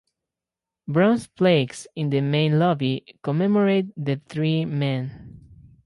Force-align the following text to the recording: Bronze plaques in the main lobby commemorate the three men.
Bronze 0.87 1.27
plaques 1.27 1.85
in 1.95 2.09
the 2.09 2.21
main 2.21 2.57
lobby 2.57 3.05
commemorate 3.21 3.93
the 3.95 4.19
three 4.27 4.65
men. 4.65 5.37